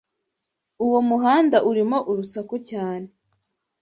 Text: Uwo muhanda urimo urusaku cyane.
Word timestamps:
Uwo 0.85 0.99
muhanda 1.09 1.57
urimo 1.69 1.97
urusaku 2.09 2.55
cyane. 2.69 3.07